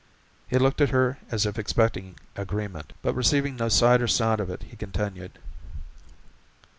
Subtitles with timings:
[0.47, 4.49] He looked at her as if expecting agreement, but receiving no sight or sound of
[4.49, 5.37] it he continued.